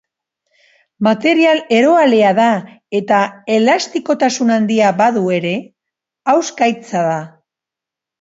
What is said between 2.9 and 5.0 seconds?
eta, elastikotasun handia